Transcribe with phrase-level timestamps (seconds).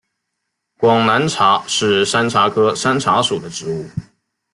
[0.79, 3.85] 广南茶是山茶科山茶属的植物。